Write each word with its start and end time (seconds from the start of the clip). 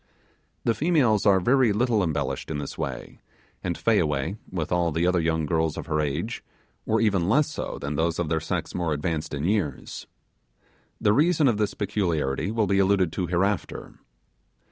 The 0.63 0.73
females 0.73 1.27
are 1.27 1.39
very 1.39 1.71
little 1.71 2.01
embellished 2.01 2.49
in 2.49 2.57
this 2.57 2.75
way, 2.75 3.21
and 3.63 3.77
Fayaway, 3.77 4.35
and 4.51 4.71
all 4.71 4.91
the 4.91 5.05
other 5.05 5.19
young 5.19 5.45
girls 5.45 5.77
of 5.77 5.85
her 5.85 6.01
age, 6.01 6.43
were 6.87 6.99
even 6.99 7.29
less 7.29 7.51
so 7.51 7.77
than 7.77 7.97
those 7.97 8.17
of 8.17 8.27
their 8.27 8.39
sex 8.39 8.73
more 8.73 8.93
advanced 8.93 9.31
in 9.31 9.43
years. 9.43 10.07
The 10.99 11.13
reason 11.13 11.47
of 11.47 11.57
this 11.57 11.75
peculiarity 11.75 12.49
will 12.49 12.65
be 12.65 12.79
alluded 12.79 13.11
to 13.13 13.27
hereafter. 13.27 13.99